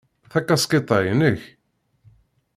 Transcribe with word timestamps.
Takaskiṭ-a 0.31 0.97
inek? 1.11 1.41